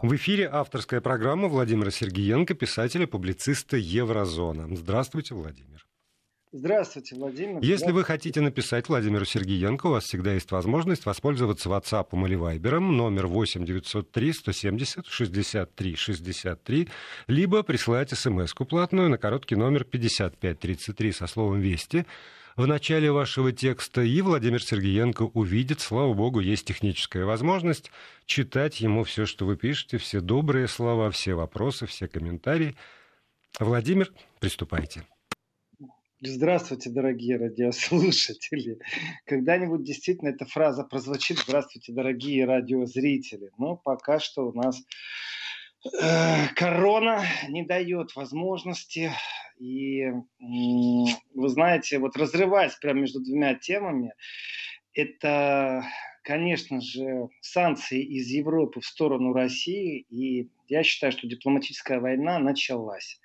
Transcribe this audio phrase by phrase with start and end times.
[0.00, 4.68] В эфире авторская программа Владимира Сергеенко, писателя-публициста Еврозона.
[4.76, 5.84] Здравствуйте, Владимир.
[6.52, 7.56] Здравствуйте, Владимир.
[7.56, 7.92] Если Здравствуйте.
[7.92, 13.26] вы хотите написать Владимиру Сергеенко, у вас всегда есть возможность воспользоваться WhatsApp или Viber, номер
[13.26, 16.88] 8 903 170 63 63,
[17.26, 22.06] либо присылать смс-ку платную на короткий номер 5533 со словом «Вести»,
[22.58, 27.92] в начале вашего текста, и Владимир Сергеенко увидит, слава богу, есть техническая возможность
[28.26, 32.74] читать ему все, что вы пишете, все добрые слова, все вопросы, все комментарии.
[33.60, 35.04] Владимир, приступайте.
[36.20, 38.80] Здравствуйте, дорогие радиослушатели.
[39.24, 43.52] Когда-нибудь действительно эта фраза прозвучит «Здравствуйте, дорогие радиозрители».
[43.56, 44.82] Но пока что у нас
[46.56, 49.10] корона не дает возможности
[49.58, 50.06] и
[50.38, 54.14] вы знаете, вот разрываясь прямо между двумя темами,
[54.94, 55.84] это,
[56.22, 60.06] конечно же, санкции из Европы в сторону России.
[60.10, 63.20] И я считаю, что дипломатическая война началась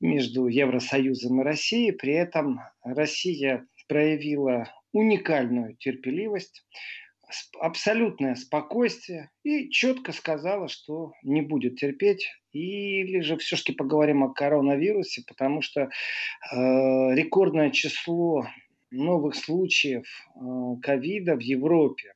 [0.00, 1.92] между Евросоюзом и Россией.
[1.92, 6.64] При этом Россия проявила уникальную терпеливость
[7.60, 12.28] абсолютное спокойствие и четко сказала, что не будет терпеть.
[12.52, 15.88] Или же все-таки поговорим о коронавирусе, потому что э,
[16.52, 18.46] рекордное число
[18.90, 22.14] новых случаев э, ковида в Европе.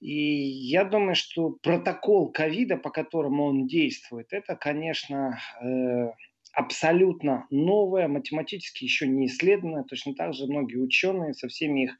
[0.00, 6.10] И я думаю, что протокол ковида, по которому он действует, это, конечно, э,
[6.52, 9.84] абсолютно новое, математически еще не исследованное.
[9.84, 11.98] Точно так же многие ученые со всеми их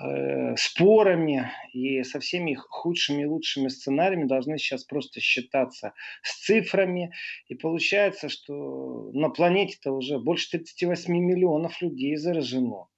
[0.00, 6.44] э, спорами и со всеми их худшими и лучшими сценариями должны сейчас просто считаться с
[6.44, 7.12] цифрами.
[7.48, 12.88] И получается, что на планете-то уже больше 38 миллионов людей заражено.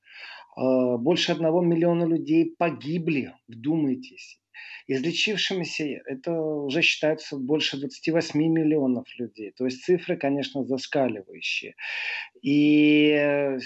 [0.57, 4.41] Э, больше одного миллиона людей погибли, вдумайтесь.
[4.87, 9.53] Излечившимися это уже считается больше 28 миллионов людей.
[9.53, 11.75] То есть цифры, конечно, зашкаливающие.
[12.43, 13.59] И э,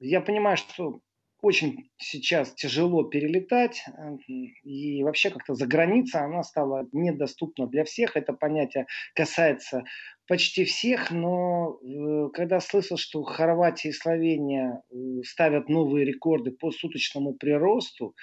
[0.00, 1.00] я понимаю, что
[1.42, 4.16] очень сейчас тяжело перелетать, э,
[4.62, 8.16] и вообще как-то за граница она стала недоступна для всех.
[8.16, 9.84] Это понятие касается
[10.28, 14.94] почти всех, но э, когда слышал, что Хорватия и Словения э,
[15.24, 18.14] ставят новые рекорды по суточному приросту,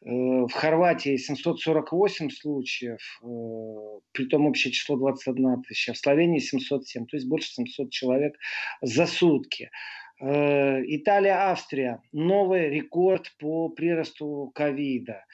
[0.00, 3.00] э, в Хорватии 748 случаев,
[4.12, 8.34] при том общее число 21 тысяча, в Словении 707, то есть больше 700 человек
[8.82, 9.70] за сутки.
[10.20, 15.24] Австрия, новый рекорд по приросту ковида.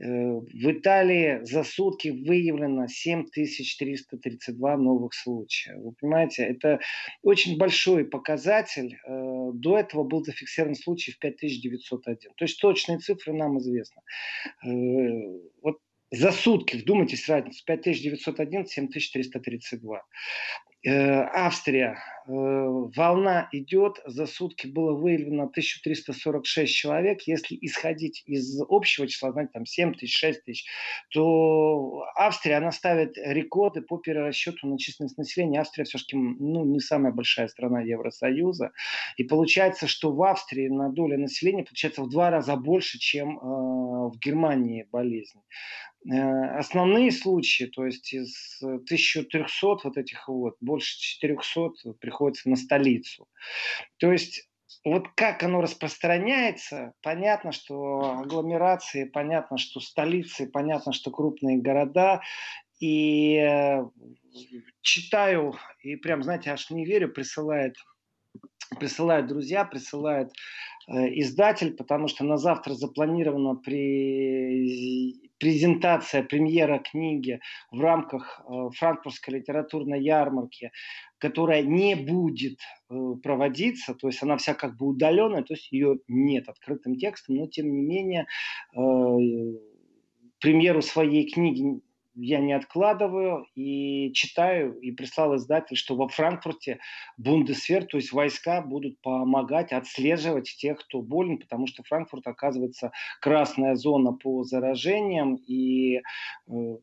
[0.00, 5.76] Э, в Италии за сутки выявлено 7332 новых случая.
[5.76, 6.80] Вы понимаете, это
[7.22, 8.96] очень большой показатель.
[9.06, 12.32] Э, до этого был зафиксирован случай в 5901.
[12.36, 14.00] То есть точные цифры нам известны.
[14.64, 14.68] Э,
[15.62, 15.78] вот
[16.10, 20.02] за сутки, вдумайтесь разницу, 5901, 7332.
[20.82, 21.98] Э, Австрия.
[22.30, 24.00] Э, волна идет.
[24.06, 27.22] За сутки было выявлено 1346 человек.
[27.22, 30.66] Если исходить из общего числа, знаете, там 7 тысяч, 6 тысяч,
[31.10, 35.60] то Австрия, она ставит рекорды по перерасчету на численность населения.
[35.60, 38.70] Австрия все-таки ну, не самая большая страна Евросоюза.
[39.16, 43.40] И получается, что в Австрии на долю населения получается в два раза больше, чем э,
[43.42, 45.40] в Германии болезнь.
[46.08, 53.26] Э, основные случаи, то есть из 1300 вот этих вот, больше 400 приходится на столицу.
[53.98, 54.48] То есть
[54.84, 62.20] вот как оно распространяется, понятно, что агломерации, понятно, что столицы, понятно, что крупные города.
[62.78, 63.84] И э,
[64.80, 67.76] читаю, и прям, знаете, аж не верю, присылает
[68.78, 70.30] присылают друзья, присылает
[70.88, 77.40] э, издатель, потому что на завтра запланирована при презентация, премьера книги
[77.72, 80.70] в рамках э, франкфуртской литературной ярмарки,
[81.18, 82.58] которая не будет
[82.90, 87.36] э, проводиться, то есть она вся как бы удаленная, то есть ее нет открытым текстом,
[87.36, 88.26] но тем не менее
[88.76, 88.78] э,
[90.40, 91.80] премьеру своей книги
[92.22, 96.78] я не откладываю и читаю, и прислал издатель, что во Франкфурте
[97.16, 103.74] Бундесвер, то есть войска будут помогать отслеживать тех, кто болен, потому что Франкфурт оказывается красная
[103.74, 106.00] зона по заражениям, и э,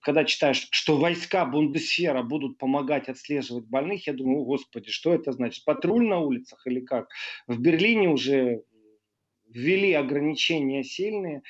[0.02, 5.64] когда читаешь, что войска Бундесвера будут помогать отслеживать больных, я думаю, господи, что это значит?
[5.66, 7.08] Патруль на улицах или как?
[7.48, 8.64] В Берлине уже
[9.50, 11.42] ввели ограничения сильные,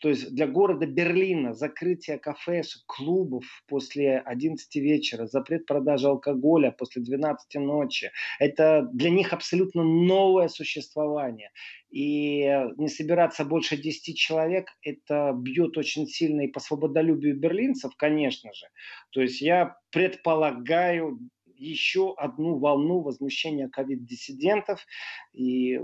[0.00, 7.02] то есть для города Берлина закрытие кафешек, клубов после 11 вечера, запрет продажи алкоголя после
[7.02, 11.50] 12 ночи, это для них абсолютно новое существование.
[11.90, 12.40] И
[12.76, 18.66] не собираться больше 10 человек, это бьет очень сильно и по свободолюбию берлинцев, конечно же.
[19.10, 21.18] То есть я предполагаю,
[21.58, 24.86] еще одну волну возмущения ковид-диссидентов.
[25.32, 25.80] И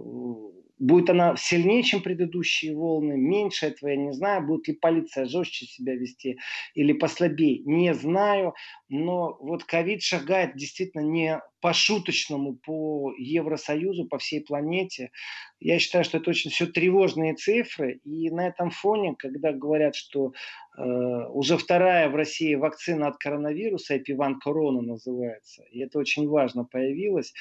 [0.82, 4.44] будет она сильнее, чем предыдущие волны, меньше этого я не знаю.
[4.44, 6.38] Будет ли полиция жестче себя вести
[6.74, 8.54] или послабее, не знаю.
[8.88, 15.12] Но вот ковид шагает действительно не по-шуточному по Евросоюзу, по всей планете.
[15.60, 18.00] Я считаю, что это очень все тревожные цифры.
[18.04, 20.32] И на этом фоне, когда говорят, что
[20.76, 26.64] э, уже вторая в России вакцина от коронавируса, Эпиван Корона называется, и это очень важно,
[26.64, 27.32] появилась,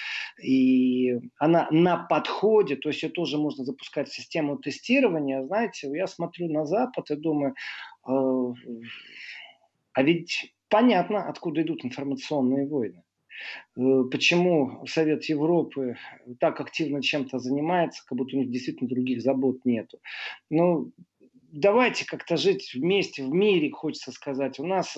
[0.41, 5.43] и она на подходе, то есть ее тоже можно запускать систему тестирования.
[5.45, 7.55] Знаете, я смотрю на Запад и думаю,
[8.07, 8.11] э,
[9.93, 13.03] а ведь понятно, откуда идут информационные войны.
[13.77, 15.97] Э, почему Совет Европы
[16.39, 19.99] так активно чем-то занимается, как будто у них действительно других забот нету.
[20.49, 20.91] Ну,
[21.51, 24.59] давайте как-то жить вместе, в мире, хочется сказать.
[24.59, 24.97] У нас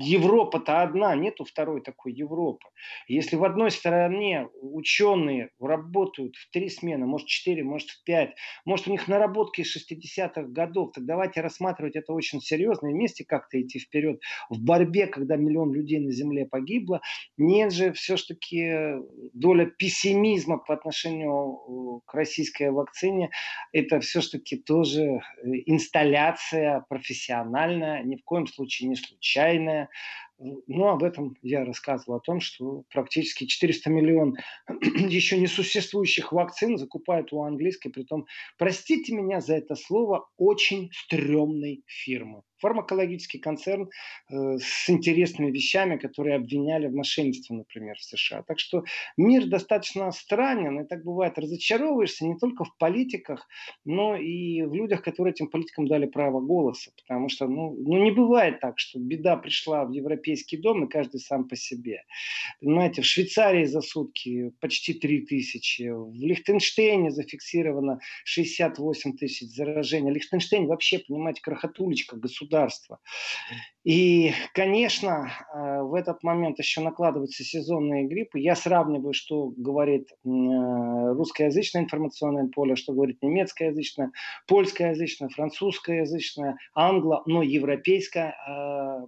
[0.00, 2.68] Европа-то одна, нету второй такой Европы.
[3.08, 8.86] Если в одной стране ученые работают в три смены, может четыре, может в пять, может
[8.86, 13.60] у них наработки из 60-х годов, так давайте рассматривать это очень серьезно и вместе как-то
[13.60, 17.00] идти вперед в борьбе, когда миллион людей на Земле погибло.
[17.36, 18.98] Нет же все-таки
[19.32, 23.30] доля пессимизма по отношению к российской вакцине.
[23.72, 25.20] Это все-таки тоже э,
[25.66, 29.87] инсталляция профессиональная, ни в коем случае не случайная
[30.38, 34.36] ну, об этом я рассказывал, о том, что практически 400 миллион
[35.08, 38.26] еще не существующих вакцин закупают у английской, притом,
[38.56, 43.90] простите меня за это слово, очень стрёмной фирмы фармакологический концерн
[44.30, 48.42] э, с интересными вещами, которые обвиняли в мошенничестве, например, в США.
[48.42, 48.84] Так что
[49.16, 53.48] мир достаточно странен, и так бывает, разочаровываешься не только в политиках,
[53.84, 56.90] но и в людях, которые этим политикам дали право голоса.
[56.96, 61.20] Потому что ну, ну не бывает так, что беда пришла в европейский дом, и каждый
[61.20, 62.04] сам по себе.
[62.60, 70.12] Понимаете, в Швейцарии за сутки почти 3 тысячи, в Лихтенштейне зафиксировано 68 тысяч заражений.
[70.12, 72.98] Лихтенштейн вообще, понимаете, крохотулечка государства государства.
[73.84, 78.38] И, конечно, э, в этот момент еще накладываются сезонные гриппы.
[78.38, 84.10] Я сравниваю, что говорит э, русскоязычное информационное поле, что говорит немецкоязычное,
[84.46, 89.06] польскоязычное, французскоязычное, англо, но европейское э,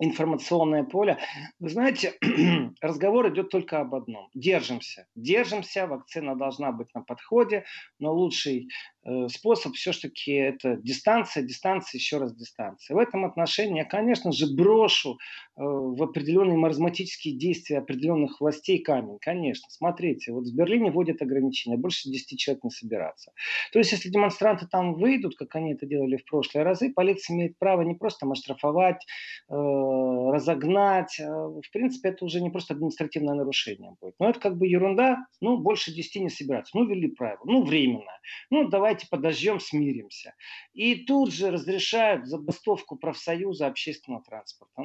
[0.00, 1.18] информационное поле.
[1.58, 2.14] Вы знаете,
[2.80, 4.28] разговор идет только об одном.
[4.34, 5.06] Держимся.
[5.14, 7.64] Держимся, вакцина должна быть на подходе,
[7.98, 8.68] но лучший
[9.28, 12.94] способ все-таки это дистанция, дистанция, еще раз дистанция.
[12.94, 19.18] В этом отношении я, конечно же, брошу э, в определенные маразматические действия определенных властей камень.
[19.20, 23.32] Конечно, смотрите, вот в Берлине вводят ограничения, больше 10 человек не собираться.
[23.72, 27.58] То есть, если демонстранты там выйдут, как они это делали в прошлые разы, полиция имеет
[27.58, 29.06] право не просто там оштрафовать,
[29.48, 31.18] э, разогнать.
[31.18, 34.14] В принципе, это уже не просто административное нарушение будет.
[34.18, 36.76] Но это как бы ерунда, ну, больше 10 не собираться.
[36.76, 38.10] Ну, ввели правила, ну, временно.
[38.50, 40.34] Ну, давай давайте подождем, смиримся.
[40.72, 44.82] И тут же разрешают забастовку профсоюза общественного транспорта.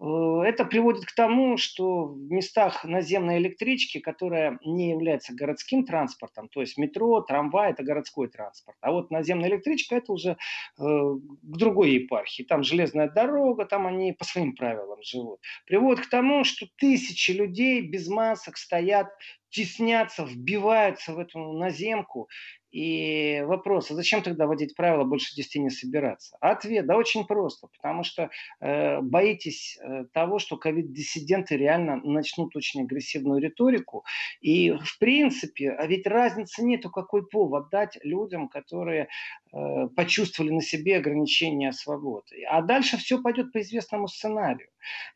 [0.00, 6.48] Э, это приводит к тому, что в местах наземной электрички, которая не является городским транспортом,
[6.48, 10.36] то есть метро, трамвай– это городской транспорт, а вот наземная электричка– это уже э,
[10.78, 12.42] к другой епархии.
[12.42, 15.40] Там железная дорога, там они по своим правилам живут.
[15.66, 19.08] Приводит к тому, что тысячи людей без масок стоят
[19.52, 22.28] теснятся, вбиваются в эту наземку
[22.72, 26.36] и вопрос, а зачем тогда вводить правила больше 10 не собираться?
[26.40, 32.82] Ответ, да очень просто, потому что э, боитесь э, того, что ковид-диссиденты реально начнут очень
[32.82, 34.04] агрессивную риторику.
[34.40, 39.08] И в принципе, а ведь разницы нету, какой повод дать людям, которые
[39.52, 42.42] э, почувствовали на себе ограничения свободы.
[42.48, 44.68] А дальше все пойдет по известному сценарию.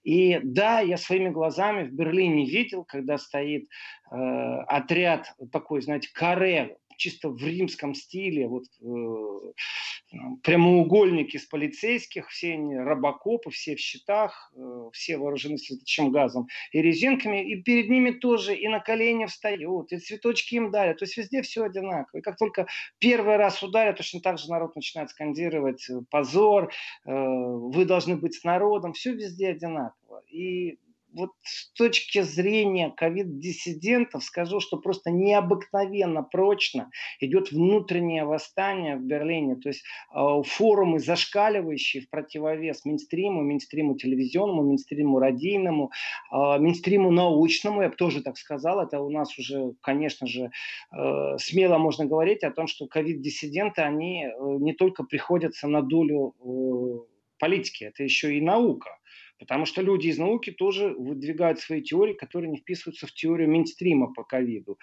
[0.04, 3.68] И да, я своими глазами в Берлине видел, когда стоит
[4.10, 12.54] э, отряд такой, знаете, каре чисто в римском стиле, вот э, прямоугольники из полицейских, все
[12.54, 18.10] они рабокопы, все в щитах, э, все вооружены следующим газом и резинками, и перед ними
[18.12, 22.18] тоже и на колени встают, и цветочки им дарят, то есть везде все одинаково.
[22.18, 22.66] И как только
[22.98, 26.72] первый раз ударят, точно так же народ начинает скандировать э, позор,
[27.04, 30.22] э, вы должны быть с народом, все везде одинаково.
[30.30, 30.78] И
[31.16, 39.56] вот с точки зрения ковид-диссидентов скажу, что просто необыкновенно прочно идет внутреннее восстание в Берлине.
[39.56, 39.82] То есть
[40.14, 45.90] э, форумы зашкаливающие в противовес мейнстриму, мейнстриму телевизионному, мейнстриму радийному,
[46.32, 48.80] э, мейнстриму научному, я бы тоже так сказал.
[48.80, 50.50] Это у нас уже, конечно же,
[50.92, 54.30] э, смело можно говорить о том, что ковид-диссиденты, они э,
[54.60, 58.90] не только приходятся на долю э, политики, это еще и наука.
[59.38, 64.12] Потому что люди из науки тоже выдвигают свои теории, которые не вписываются в теорию мейнстрима
[64.12, 64.78] по ковиду.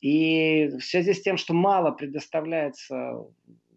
[0.00, 3.24] И в связи с тем, что мало предоставляется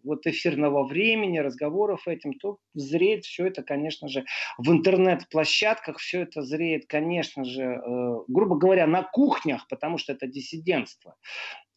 [0.04, 4.24] вот эфирного времени, разговоров этим, то зреет все это, конечно же,
[4.56, 10.26] в интернет-площадках, все это зреет, конечно же, э, грубо говоря, на кухнях, потому что это
[10.26, 11.16] диссидентство.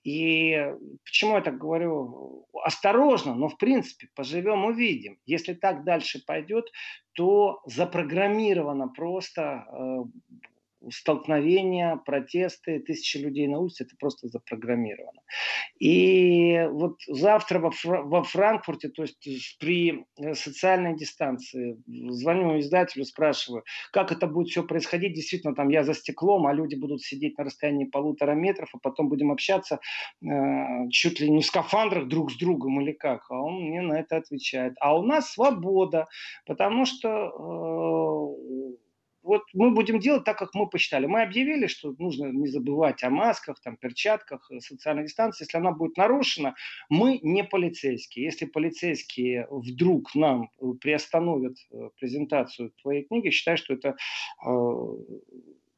[0.03, 2.48] И почему я так говорю?
[2.63, 5.17] Осторожно, но в принципе поживем увидим.
[5.25, 6.65] Если так дальше пойдет,
[7.13, 10.03] то запрограммировано просто э,
[10.89, 15.21] столкновения, протесты, тысячи людей на улице, это просто запрограммировано.
[15.79, 23.63] И вот завтра во, во Франкфурте, то есть при э, социальной дистанции, звоню издателю, спрашиваю,
[23.91, 25.13] как это будет все происходить.
[25.13, 29.09] Действительно, там я за стеклом, а люди будут сидеть на расстоянии полутора метров, а потом
[29.09, 29.79] будем общаться
[30.23, 33.29] э, чуть ли не в скафандрах друг с другом или как.
[33.29, 34.73] А он мне на это отвечает.
[34.79, 36.07] А у нас свобода,
[36.45, 38.90] потому что э,
[39.23, 41.05] вот мы будем делать так, как мы посчитали.
[41.05, 45.43] Мы объявили, что нужно не забывать о масках, там, перчатках, э, социальной дистанции.
[45.43, 46.55] Если она будет нарушена,
[46.89, 48.25] мы не полицейские.
[48.25, 53.95] Если полицейские вдруг нам э, приостановят э, презентацию твоей книги, считай, что это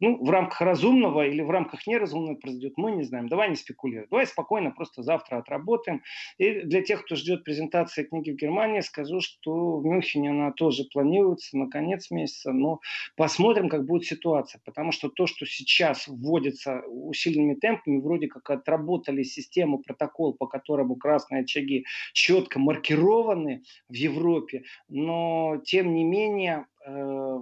[0.03, 3.29] ну, в рамках разумного или в рамках неразумного произойдет, мы не знаем.
[3.29, 4.09] Давай не спекулировать.
[4.09, 6.01] Давай спокойно просто завтра отработаем.
[6.37, 10.83] И для тех, кто ждет презентации книги в Германии, скажу, что в Мюнхене она тоже
[10.91, 12.51] планируется на конец месяца.
[12.51, 12.81] Но
[13.15, 14.59] посмотрим, как будет ситуация.
[14.65, 20.97] Потому что то, что сейчас вводится усиленными темпами, вроде как отработали систему, протокол, по которому
[20.97, 24.63] красные очаги четко маркированы в Европе.
[24.89, 27.39] Но, тем не менее, э,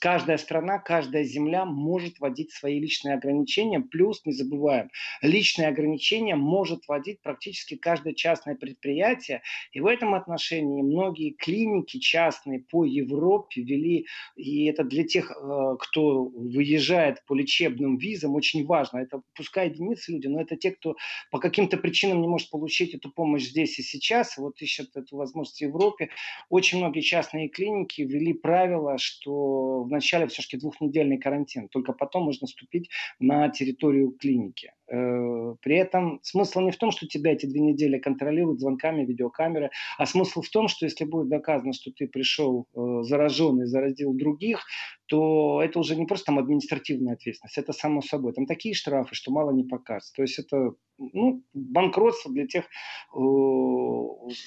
[0.00, 3.80] Каждая страна, каждая земля может вводить свои личные ограничения.
[3.80, 4.90] Плюс, не забываем,
[5.22, 9.42] личные ограничения может вводить практически каждое частное предприятие.
[9.72, 15.76] И в этом отношении многие клиники частные по Европе ввели, и это для тех, э,
[15.78, 18.98] кто выезжает по лечебным визам, очень важно.
[18.98, 20.96] Это пускай единицы люди, но это те, кто
[21.30, 25.58] по каким-то причинам не может получить эту помощь здесь и сейчас, вот ищут эту возможность
[25.58, 26.10] в Европе.
[26.50, 32.46] Очень многие частные клиники ввели правила, что в начале все-таки двухнедельный карантин, только потом можно
[32.46, 34.72] вступить на территорию клиники.
[34.88, 39.70] Э, при этом смысл не в том, что тебя эти две недели контролируют звонками, видеокамеры,
[39.98, 44.64] а смысл в том, что если будет доказано, что ты пришел э, зараженный, заразил других,
[45.06, 48.32] то это уже не просто там административная ответственность, это само собой.
[48.32, 50.12] Там такие штрафы, что мало не покажется.
[50.14, 53.18] То есть это ну, банкротство для тех, э,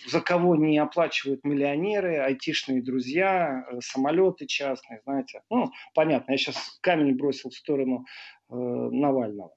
[0.08, 5.42] за кого не оплачивают миллионеры, айтишные друзья, самолеты частные, знаете.
[5.50, 8.06] Ну, понятно, я сейчас камень бросил в сторону
[8.50, 9.54] Навального.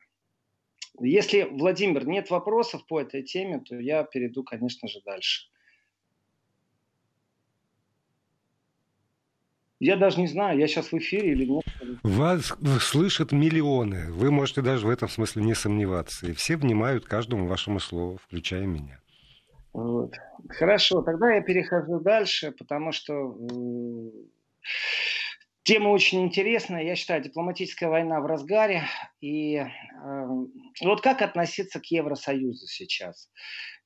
[1.00, 5.49] Если, Владимир, нет вопросов по этой теме, то я перейду, конечно же, дальше.
[9.85, 11.65] Я даже не знаю, я сейчас в эфире или нет.
[12.05, 14.12] Вас слышат миллионы.
[14.12, 16.29] Вы можете даже в этом смысле не сомневаться.
[16.29, 19.01] И все внимают каждому вашему слову, включая меня.
[19.73, 20.15] Вот.
[20.51, 23.37] Хорошо, тогда я перехожу дальше, потому что
[25.65, 26.85] Тема очень интересная.
[26.85, 28.85] Я считаю, дипломатическая война в разгаре.
[29.21, 29.67] И э,
[30.83, 33.29] вот как относиться к Евросоюзу сейчас?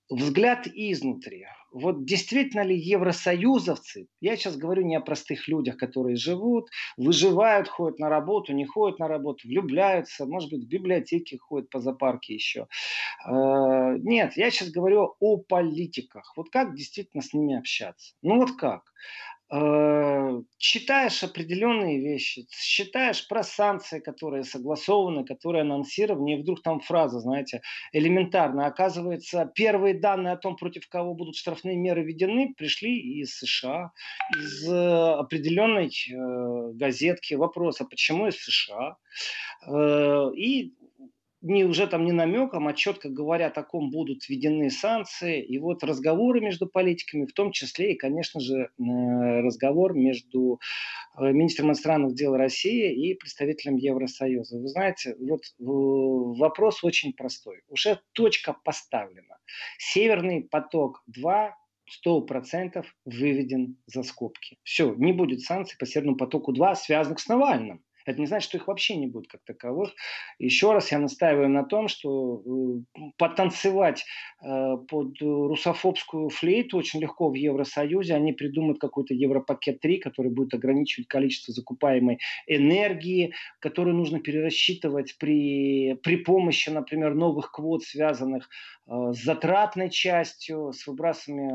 [0.08, 1.46] Взгляд изнутри.
[1.72, 7.98] Вот действительно ли евросоюзовцы, я сейчас говорю не о простых людях, которые живут, выживают, ходят
[7.98, 12.68] на работу, не ходят на работу, влюбляются, может быть, в библиотеке ходят по зоопарке еще.
[13.28, 16.32] Э, нет, я сейчас говорю о политиках.
[16.36, 18.14] Вот как действительно с ними общаться?
[18.22, 18.84] Ну вот как?
[19.49, 27.21] Э, читаешь определенные вещи, читаешь про санкции, которые согласованы, которые анонсированы, и вдруг там фраза,
[27.21, 27.62] знаете,
[27.93, 28.67] элементарно.
[28.67, 33.93] Оказывается, первые данные о том, против кого будут штрафные меры введены, пришли из США,
[34.37, 37.35] из э, определенной э, газетки.
[37.35, 38.97] Вопрос, а почему из США?
[40.37, 40.75] И
[41.47, 45.43] не уже там не намеком, а четко говоря, о ком будут введены санкции.
[45.43, 50.61] И вот разговоры между политиками, в том числе и, конечно же, э, разговор между
[51.17, 54.59] э, министром иностранных дел России и представителем Евросоюза.
[54.59, 57.62] Вы знаете, вот вопрос очень простой.
[57.69, 59.38] Уже точка поставлена.
[59.79, 61.50] Северный поток-2
[62.05, 64.59] 100% выведен за скобки.
[64.65, 67.85] Все, не будет санкций по Северному потоку-2, связанных с Навальным.
[68.06, 69.92] Это не значит, что их вообще не будет как таковых.
[70.38, 72.42] Еще раз я настаиваю на том, что
[72.96, 74.04] э, потанцевать
[74.42, 78.14] э, под русофобскую флейту очень легко в Евросоюзе.
[78.14, 85.98] Они придумают какой-то Европакет 3, который будет ограничивать количество закупаемой энергии, которую нужно перерасчитывать при,
[86.02, 88.48] при помощи, например, новых квот, связанных
[88.88, 91.52] Э, с затратной частью, с выбрасами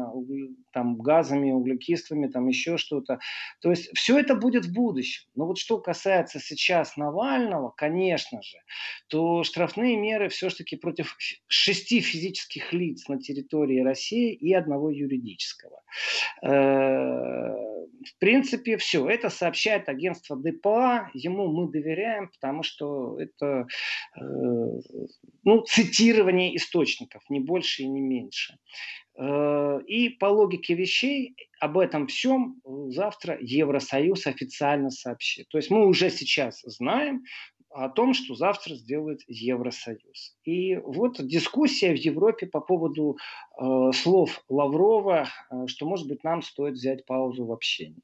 [0.73, 3.19] там, газами, углекислыми, там еще что-то.
[3.61, 5.29] То есть все это будет в будущем.
[5.35, 8.57] Но вот что касается сейчас Навального, конечно же,
[9.07, 11.15] то штрафные меры все-таки против
[11.47, 15.81] шести физических лиц на территории России и одного юридического.
[16.43, 19.07] Э, в принципе, все.
[19.07, 21.09] Это сообщает агентство ДПА.
[21.13, 23.67] Ему мы доверяем, потому что это
[24.15, 24.21] э,
[25.43, 28.57] ну, цитирование источников, не больше и не меньше.
[29.21, 32.59] Э, и по логике вещей об этом всем
[32.89, 35.47] завтра Евросоюз официально сообщит.
[35.49, 37.23] То есть мы уже сейчас знаем
[37.69, 40.35] о том, что завтра сделает Евросоюз.
[40.43, 43.17] И вот дискуссия в Европе по поводу
[43.59, 48.01] э, слов Лаврова, э, что, может быть, нам стоит взять паузу в общении.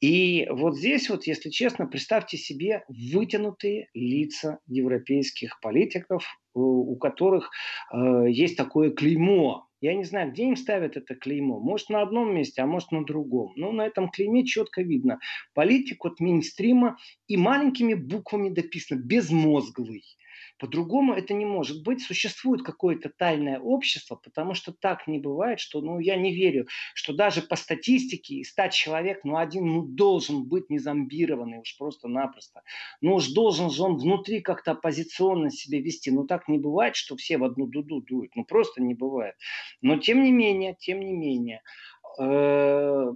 [0.00, 7.50] И вот здесь вот, если честно, представьте себе вытянутые лица европейских политиков, у которых
[7.92, 9.67] э, есть такое клеймо.
[9.80, 11.60] Я не знаю, где им ставят это клеймо.
[11.60, 13.52] Может, на одном месте, а может, на другом.
[13.56, 15.20] Но на этом клейме четко видно.
[15.54, 16.96] Политик от мейнстрима
[17.28, 20.04] и маленькими буквами дописано «безмозглый».
[20.58, 22.02] По-другому это не может быть.
[22.02, 27.12] Существует какое-то тайное общество, потому что так не бывает, что, ну, я не верю, что
[27.12, 32.62] даже по статистике из 100 человек, ну, один, ну, должен быть не зомбированный уж просто-напросто.
[33.00, 36.10] Ну, уж должен же он внутри как-то оппозиционно себя вести.
[36.10, 38.34] Ну, так не бывает, что все в одну дуду дуют.
[38.34, 39.36] Ну, просто не бывает.
[39.80, 41.62] Но, тем не менее, тем не менее,
[42.18, 43.12] э,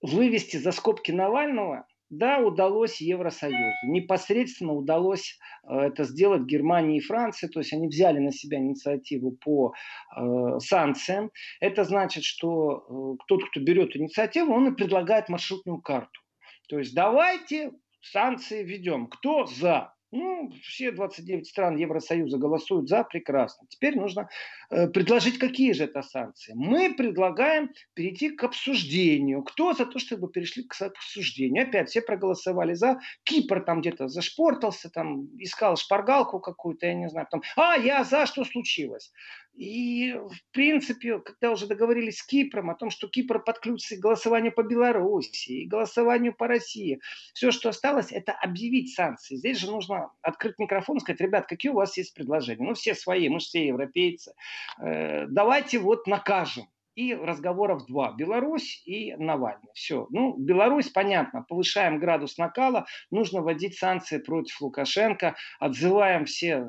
[0.00, 1.86] вывести за скобки Навального–
[2.18, 3.56] да, удалось Евросоюзу.
[3.86, 7.48] Непосредственно удалось э, это сделать Германии и Франции.
[7.48, 9.74] То есть они взяли на себя инициативу по
[10.16, 11.30] э, санкциям.
[11.60, 16.20] Это значит, что э, тот, кто берет инициативу, он и предлагает маршрутную карту.
[16.68, 19.06] То есть давайте санкции введем.
[19.06, 19.93] Кто за?
[20.16, 23.66] Ну, все 29 стран Евросоюза голосуют за, прекрасно.
[23.68, 24.28] Теперь нужно
[24.70, 26.52] э, предложить, какие же это санкции.
[26.54, 29.42] Мы предлагаем перейти к обсуждению.
[29.42, 31.64] Кто за то, чтобы перешли к обсуждению?
[31.64, 33.00] Опять все проголосовали за.
[33.24, 37.26] Кипр там где-то зашпортался, там искал шпаргалку какую-то, я не знаю.
[37.28, 39.10] Там, а, я за, что случилось?
[39.54, 44.52] И, в принципе, когда уже договорились с Кипром о том, что Кипр подключится к голосованию
[44.52, 47.00] по Беларуси, и голосованию по России,
[47.34, 49.36] все, что осталось, это объявить санкции.
[49.36, 52.66] Здесь же нужно открыть микрофон и сказать, ребят, какие у вас есть предложения?
[52.66, 54.34] Ну, все свои, мы же все европейцы.
[54.82, 58.12] Э, давайте вот накажем и разговоров два.
[58.12, 59.70] Беларусь и Навальный.
[59.74, 60.06] Все.
[60.10, 66.66] Ну, Беларусь, понятно, повышаем градус накала, нужно вводить санкции против Лукашенко, отзываем все э,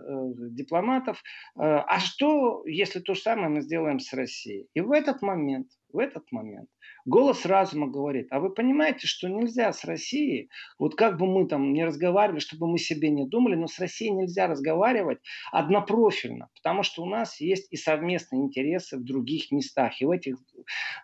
[0.51, 1.21] дипломатов.
[1.57, 4.67] Э, а что, если то же самое мы сделаем с Россией?
[4.73, 6.69] И в этот момент, в этот момент
[7.05, 11.73] голос разума говорит, а вы понимаете, что нельзя с Россией, вот как бы мы там
[11.73, 15.19] не разговаривали, чтобы мы себе не думали, но с Россией нельзя разговаривать
[15.51, 20.01] однопрофильно, потому что у нас есть и совместные интересы в других местах.
[20.01, 20.35] И в этих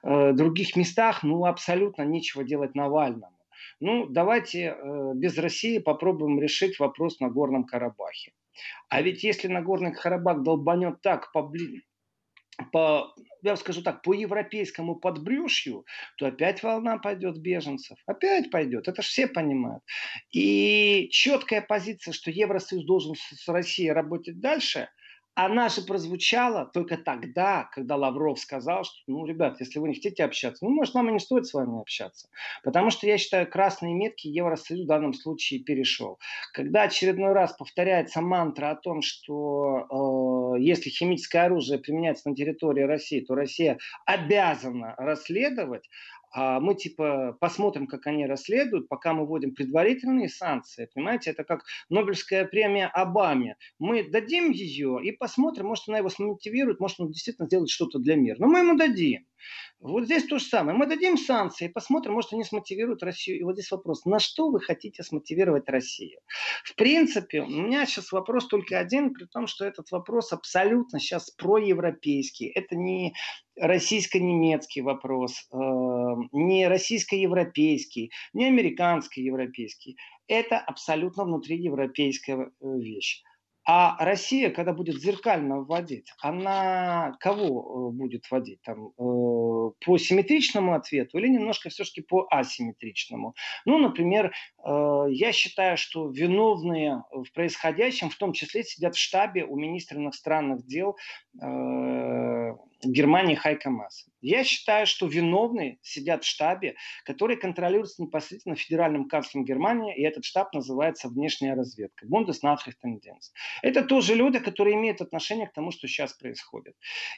[0.03, 3.37] э, других местах ну абсолютно нечего делать Навальному.
[3.79, 8.33] Ну, давайте э, без России попробуем решить вопрос на Горном Карабахе.
[8.89, 11.83] А ведь если Нагорный Карабах долбанет так поближе,
[12.71, 15.85] по, я скажу так, по европейскому подбрюшью,
[16.17, 17.97] то опять волна пойдет беженцев.
[18.05, 18.87] Опять пойдет.
[18.87, 19.83] Это же все понимают.
[20.31, 24.89] И четкая позиция, что Евросоюз должен с Россией работать дальше–
[25.33, 30.23] она же прозвучала только тогда, когда Лавров сказал, что, ну, ребят, если вы не хотите
[30.23, 32.27] общаться, ну, может, нам и не стоит с вами общаться.
[32.63, 36.19] Потому что, я считаю, красные метки Евросоюз в данном случае перешел.
[36.53, 42.83] Когда очередной раз повторяется мантра о том, что э, если химическое оружие применяется на территории
[42.83, 45.87] России, то Россия обязана расследовать,
[46.31, 50.89] а мы типа посмотрим, как они расследуют, пока мы вводим предварительные санкции.
[50.93, 53.57] Понимаете, это как Нобелевская премия Обаме.
[53.79, 58.15] Мы дадим ее и посмотрим, может она его смотивирует, может он действительно сделает что-то для
[58.15, 58.37] мира.
[58.39, 59.25] Но мы ему дадим.
[59.79, 60.77] Вот здесь то же самое.
[60.77, 63.39] Мы дадим санкции, посмотрим, может, они смотивируют Россию.
[63.39, 66.19] И вот здесь вопрос, на что вы хотите смотивировать Россию?
[66.63, 71.31] В принципе, у меня сейчас вопрос только один, при том, что этот вопрос абсолютно сейчас
[71.31, 72.47] проевропейский.
[72.49, 73.15] Это не
[73.61, 75.57] российско-немецкий вопрос, э,
[76.31, 79.97] не российско-европейский, не американско-европейский.
[80.27, 83.23] Это абсолютно внутриевропейская э, вещь.
[83.63, 88.59] А Россия, когда будет зеркально вводить, она кого э, будет вводить?
[88.63, 93.35] Там, э, по симметричному ответу или немножко все-таки по асимметричному.
[93.65, 94.33] Ну, например,
[94.65, 99.99] э, я считаю, что виновные в происходящем, в том числе, сидят в штабе у министра
[99.99, 100.97] иностранных дел
[101.39, 104.11] э, Германии Хайка Масса.
[104.21, 110.25] Я считаю, что виновные сидят в штабе, который контролируется непосредственно федеральным канцлером Германии, и этот
[110.25, 112.05] штаб называется внешняя разведка.
[112.05, 113.33] Bundesnachrichtendienst.
[113.61, 116.75] Это тоже люди, которые имеют отношение к тому, что сейчас происходит.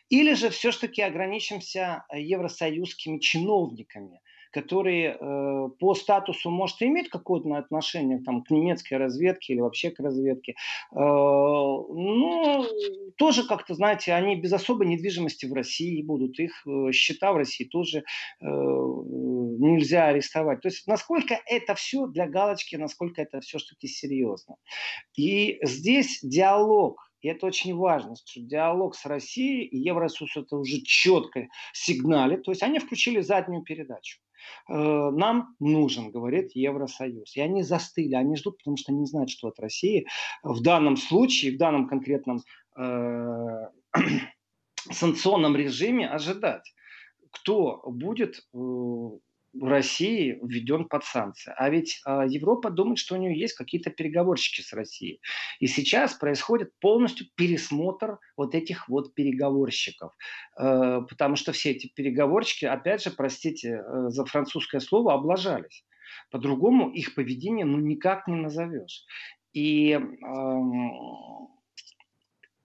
[0.09, 4.21] Или же все-таки ограничимся евросоюзскими чиновниками–
[4.53, 9.99] которые э, по статусу может иметь какое-то отношение там, к немецкой разведке или вообще к
[9.99, 12.65] разведке, э, ну,
[13.17, 17.65] тоже как-то, знаете, они без особой недвижимости в России будут, их э, счета в России
[17.65, 18.03] тоже э,
[18.45, 20.61] нельзя арестовать.
[20.61, 24.55] То есть насколько это все для галочки, насколько это все что-то серьезно.
[25.17, 30.81] И здесь диалог и это очень важно, что диалог с Россией и Евросоюз это уже
[30.81, 32.43] четко сигналит.
[32.43, 34.19] То есть они включили заднюю передачу.
[34.69, 37.35] Э, нам нужен, говорит Евросоюз.
[37.35, 40.07] И они застыли, они ждут, потому что не знают, что от России
[40.43, 42.41] в данном случае, в данном конкретном
[42.77, 43.67] э,
[44.91, 46.73] санкционном режиме ожидать.
[47.31, 48.57] Кто будет э,
[49.61, 51.53] России введен под санкции.
[51.57, 55.21] А ведь э, Европа думает, что у нее есть какие-то переговорщики с Россией.
[55.59, 60.13] И сейчас происходит полностью пересмотр вот этих вот переговорщиков.
[60.59, 65.85] Э, потому что все эти переговорщики, опять же, простите э, за французское слово, облажались.
[66.31, 69.05] По-другому их поведение ну никак не назовешь.
[69.53, 69.99] И э,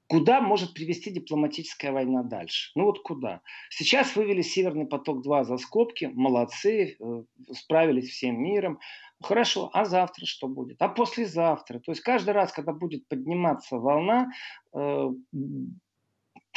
[0.09, 2.71] Куда может привести дипломатическая война дальше?
[2.75, 3.43] Ну вот куда?
[3.69, 8.81] Сейчас вывели Северный поток-2 за скобки, молодцы, э, справились всем миром.
[9.21, 10.81] Хорошо, а завтра что будет?
[10.81, 11.81] А послезавтра?
[11.81, 14.31] То есть каждый раз, когда будет подниматься волна,
[14.73, 15.09] э,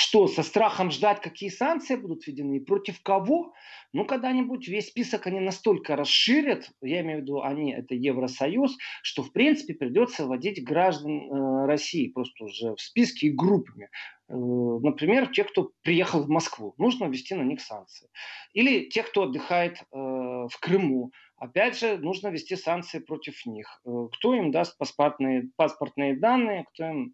[0.02, 3.54] что, со страхом ждать, какие санкции будут введены и против кого?
[3.94, 9.22] Ну, когда-нибудь весь список они настолько расширят, я имею в виду они, это Евросоюз, что,
[9.22, 13.90] в принципе, придется вводить граждан э, России просто уже в списке и группами.
[14.28, 18.10] Э, например, те, кто приехал в Москву, нужно ввести на них санкции.
[18.54, 23.82] Или те, кто отдыхает э, в Крыму, опять же, нужно ввести санкции против них.
[23.86, 27.14] Э, кто им даст паспортные, паспортные данные, кто им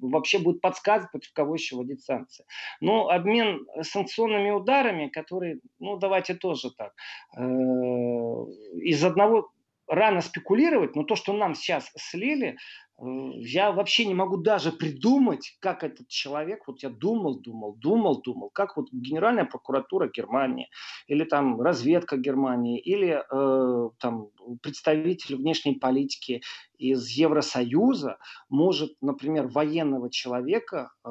[0.00, 2.44] вообще будет подсказывать, против кого еще вводить санкции.
[2.80, 6.92] Но обмен санкционными ударами, которые, ну давайте тоже так,
[7.36, 9.50] э, из одного
[9.88, 12.56] рано спекулировать, но то, что нам сейчас слили,
[13.04, 18.50] я вообще не могу даже придумать, как этот человек, вот я думал, думал, думал, думал,
[18.50, 20.68] как вот Генеральная прокуратура Германии,
[21.08, 24.28] или там разведка Германии, или э, там
[24.62, 26.42] представитель внешней политики
[26.78, 31.08] из Евросоюза может, например, военного человека э,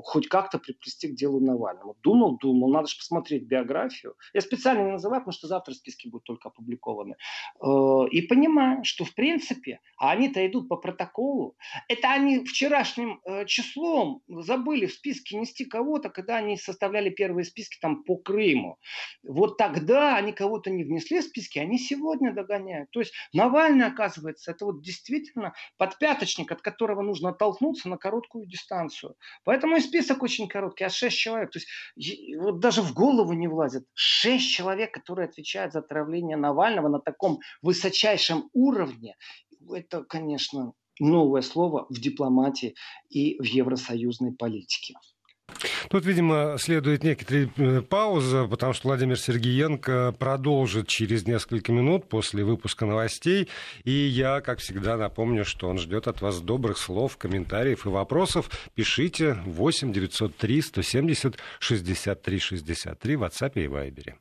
[0.00, 1.96] хоть как-то приплести к делу Навального.
[2.02, 4.14] Думал, думал, надо же посмотреть биографию.
[4.32, 7.16] Я специально не называю, потому что завтра списки будут только опубликованы.
[7.60, 11.56] Э, и понимаю, что в принципе, а они-то идут по протоколу,
[11.88, 17.78] это они вчерашним э, числом забыли в списке нести кого-то, когда они составляли первые списки
[17.80, 18.78] там по Крыму.
[19.22, 22.90] Вот тогда они кого-то не внесли в списки, они сегодня догоняют.
[22.90, 29.16] То есть Навальный, оказывается, это вот действительно подпяточник, от которого нужно оттолкнуться на короткую дистанцию.
[29.44, 31.50] Поэтому список очень короткий, а шесть человек.
[31.50, 33.84] То есть вот даже в голову не влазит.
[33.94, 39.16] Шесть человек, которые отвечают за отравление Навального на таком высочайшем уровне.
[39.70, 42.74] Это, конечно, новое слово в дипломатии
[43.10, 44.94] и в евросоюзной политике.
[45.92, 52.44] Тут, видимо, следует некоторая э, пауза, потому что Владимир Сергеенко продолжит через несколько минут после
[52.44, 53.50] выпуска новостей.
[53.84, 58.48] И я, как всегда, напомню, что он ждет от вас добрых слов, комментариев и вопросов.
[58.74, 64.14] Пишите 8 903 170 63 63 в WhatsApp и Viber.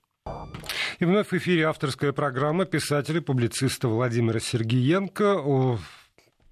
[0.99, 5.79] И вновь в эфире авторская программа писателя-публициста Владимира Сергеенко.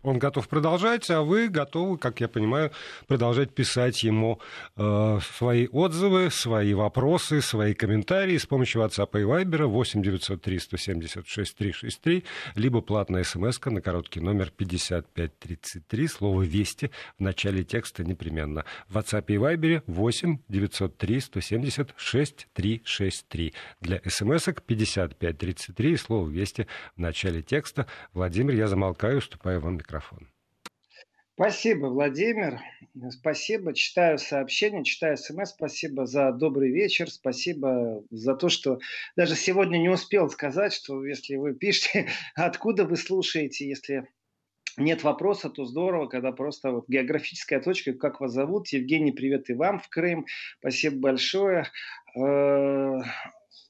[0.02, 2.72] Он готов продолжать, а вы готовы, как я понимаю,
[3.08, 4.40] продолжать писать ему
[4.78, 11.56] э, свои отзывы, свои вопросы, свои комментарии с помощью WhatsApp и Viber 8 903 176
[11.56, 12.24] 363,
[12.56, 18.64] либо платная смс на короткий номер 5533, слово «Вести» в начале текста непременно.
[18.88, 23.54] В WhatsApp и Viber 8 903 176 363.
[23.82, 27.86] Для смс 5533, слово «Вести» в начале текста.
[28.14, 30.28] Владимир, я замолкаю, уступаю вам микрофон.
[31.34, 32.60] Спасибо, Владимир.
[33.12, 33.74] Спасибо.
[33.74, 35.52] Читаю сообщения, читаю смс.
[35.52, 37.10] Спасибо за добрый вечер.
[37.10, 38.80] Спасибо за то, что
[39.16, 44.08] даже сегодня не успел сказать, что если вы пишете, откуда вы слушаете, если
[44.78, 48.68] нет вопроса, то здорово, когда просто вот географическая точка, как вас зовут.
[48.68, 50.26] Евгений, привет и вам в Крым.
[50.60, 51.68] Спасибо большое.
[52.18, 53.00] Э,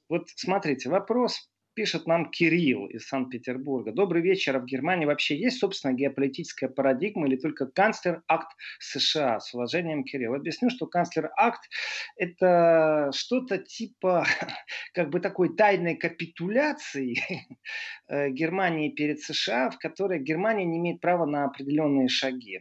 [0.09, 3.91] Вот смотрите, вопрос пишет нам Кирилл из Санкт-Петербурга.
[3.91, 4.55] Добрый вечер.
[4.57, 9.39] А в Германии вообще есть, собственно, геополитическая парадигма или только канцлер-акт США?
[9.39, 10.33] С уважением, Кирилл.
[10.33, 11.61] Объясню, что канцлер-акт–
[12.17, 14.25] это что-то типа
[14.93, 17.21] как бы такой тайной капитуляции
[18.07, 22.59] э, Германии перед США, в которой Германия не имеет права на определенные шаги.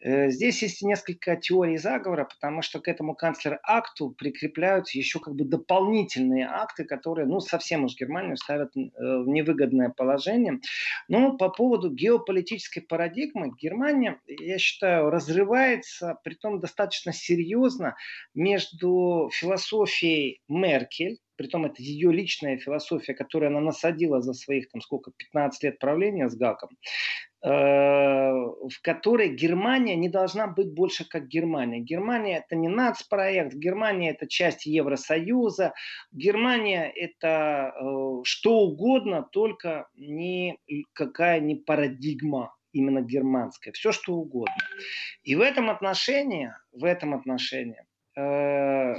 [0.00, 5.44] Э, здесь есть несколько теорий заговора, потому что к этому канцлер-акту прикрепляются еще как бы
[5.44, 10.60] дополнительные акты, которые, ну, совсем уж Германию ставят э, в невыгодное положение.
[11.08, 17.96] Но по поводу геополитической парадигмы Германия, я считаю, разрывается, при том достаточно серьезно,
[18.34, 25.10] между философией Меркель, притом это ее личная философия, которую она насадила за своих, там, сколько,
[25.16, 26.70] 15 лет правления с Гаком,
[27.44, 31.80] в которой Германия не должна быть больше как Германия.
[31.80, 35.74] Германия это не нацпроект, Германия это часть Евросоюза,
[36.10, 40.58] Германия это э, что угодно, только не
[40.94, 44.54] какая не парадигма именно германская, все что угодно.
[45.22, 47.84] И в этом отношении, в этом отношении
[48.16, 48.94] э,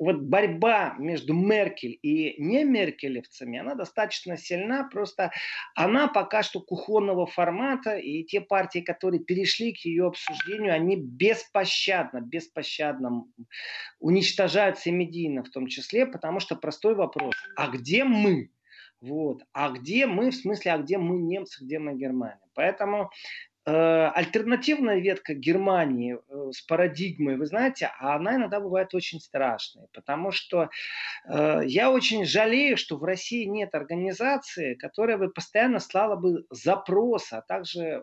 [0.00, 5.30] вот борьба между Меркель и не Меркелевцами, она достаточно сильна, просто
[5.76, 12.20] она пока что кухонного формата, и те партии, которые перешли к ее обсуждению, они беспощадно,
[12.22, 13.26] беспощадно
[14.00, 18.50] уничтожаются и медийно в том числе, потому что простой вопрос, а где мы?
[19.02, 19.42] Вот.
[19.52, 22.38] А где мы, в смысле, а где мы немцы, где мы Германия?
[22.54, 23.10] Поэтому
[23.66, 30.70] альтернативная ветка Германии э, с парадигмой, вы знаете, она иногда бывает очень страшной, потому что
[31.28, 37.32] э, я очень жалею, что в России нет организации, которая бы постоянно слала бы запрос,
[37.32, 38.00] а также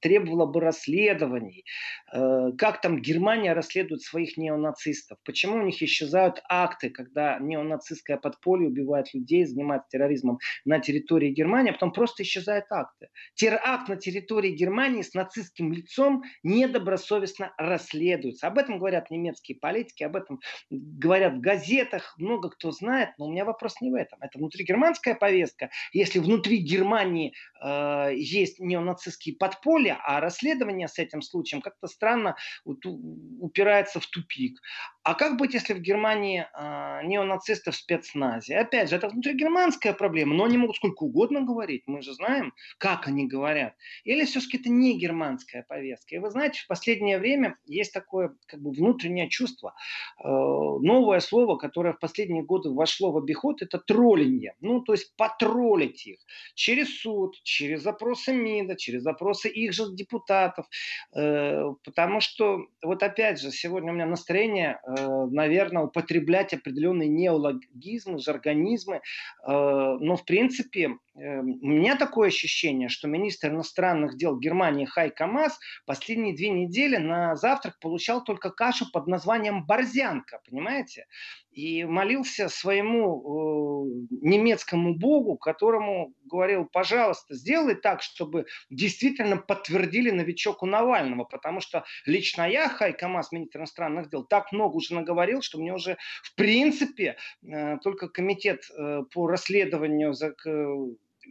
[0.00, 1.64] требовала бы расследований.
[2.10, 5.18] как там Германия расследует своих неонацистов?
[5.24, 11.70] Почему у них исчезают акты, когда неонацистское подполье убивает людей, занимается терроризмом на территории Германии,
[11.70, 13.08] а потом просто исчезают акты?
[13.34, 18.46] Теракт на территории территории Германии с нацистским лицом недобросовестно расследуется.
[18.46, 23.32] Об этом говорят немецкие политики, об этом говорят в газетах, много кто знает, но у
[23.32, 24.18] меня вопрос не в этом.
[24.20, 25.70] Это внутригерманская повестка.
[25.92, 34.00] Если внутри Германии э, есть неонацистские подполья, а расследование с этим случаем как-то странно упирается
[34.00, 34.60] в тупик.
[35.02, 38.56] А как быть, если в Германии э, неонацисты в спецназе?
[38.56, 41.82] Опять же, это внутригерманская проблема, но они могут сколько угодно говорить.
[41.86, 43.74] Мы же знаем, как они говорят.
[44.04, 46.14] Или все-таки это не германская повестка?
[46.14, 49.74] И вы знаете, в последнее время есть такое как бы внутреннее чувство.
[50.22, 54.24] Э, новое слово, которое в последние годы вошло в обиход, это троллинг.
[54.60, 56.18] Ну, то есть потроллить их
[56.54, 60.66] через суд, через запросы МИДа, через запросы их же депутатов.
[61.14, 68.18] Э, потому что, вот опять же, сегодня у меня настроение э, наверное, употреблять определенные неологизмы,
[68.18, 69.00] жаргонизмы.
[69.46, 76.34] Но, в принципе, у меня такое ощущение, что министр иностранных дел Германии Хайка Мас последние
[76.34, 81.06] две недели на завтрак получал только кашу под названием «борзянка», понимаете?
[81.54, 90.62] и молился своему э, немецкому богу, которому говорил, пожалуйста, сделай так, чтобы действительно подтвердили новичок
[90.62, 95.58] у Навального, потому что лично я, Хайкамас, министр иностранных дел, так много уже наговорил, что
[95.58, 100.34] мне уже в принципе э, только комитет э, по расследованию за,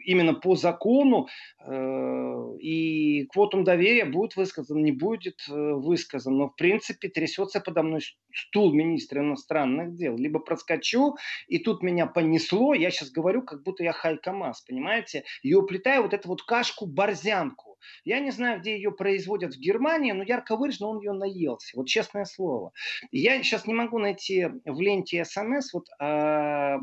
[0.06, 1.27] именно по закону
[1.65, 6.38] э, и квотум доверия будет высказан, не будет э, высказан.
[6.38, 8.01] Но в принципе трясется подо мной
[8.34, 10.17] стул министра иностранных дел.
[10.17, 11.15] Либо проскочу,
[11.47, 15.23] и тут меня понесло, я сейчас говорю, как будто я Хайкамас, понимаете?
[15.41, 17.77] И уплетаю вот эту вот кашку-борзянку.
[18.06, 21.77] Я не знаю, где ее производят в Германии, но ярко выраженно он ее наелся.
[21.77, 22.71] Вот честное слово.
[23.12, 26.79] Я сейчас не могу найти в ленте СМС вот а,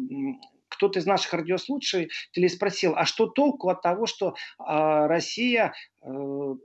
[0.80, 6.08] кто-то из наших радиослушателей спросил, а что толку от того, что э, Россия э,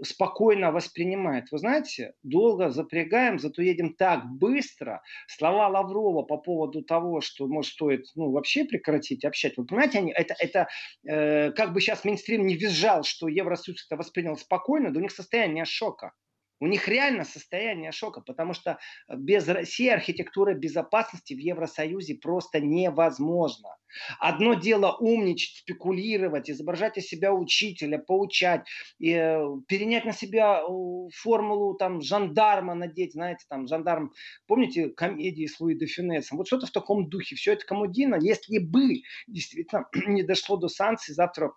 [0.03, 1.51] спокойно воспринимает?
[1.51, 5.01] Вы знаете, долго запрягаем, зато едем так быстро.
[5.27, 9.57] Слова Лаврова по поводу того, что, может, стоит ну, вообще прекратить общать.
[9.57, 10.67] Вы понимаете, они, это, это
[11.05, 15.11] э, как бы сейчас Минстрим не визжал, что Евросоюз это воспринял спокойно, да у них
[15.11, 16.13] состояние шока.
[16.59, 23.75] У них реально состояние шока, потому что без России архитектура безопасности в Евросоюзе просто невозможна.
[24.19, 28.65] Одно дело умничать, спекулировать, изображать из себя учителя, поучать,
[28.99, 34.11] и, э, перенять на себя э, формулу там жандарма надеть, знаете, там жандарм,
[34.47, 36.37] помните комедии с Луи де Финесом?
[36.37, 37.35] Вот что-то в таком духе.
[37.35, 38.15] Все это комедийно.
[38.19, 41.53] Если бы действительно не дошло до санкций, завтра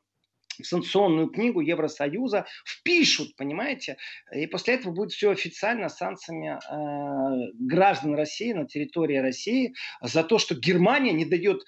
[0.64, 3.96] санкционную книгу Евросоюза впишут, понимаете?
[4.32, 10.38] И после этого будет все официально санкциями э, граждан России на территории России за то,
[10.38, 11.62] что Германия не дает